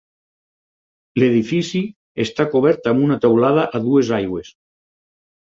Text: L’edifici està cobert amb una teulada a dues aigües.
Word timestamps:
L’edifici 1.21 1.81
està 2.25 2.47
cobert 2.55 2.91
amb 2.93 3.05
una 3.09 3.19
teulada 3.27 3.67
a 3.81 3.85
dues 3.87 4.13
aigües. 4.19 4.53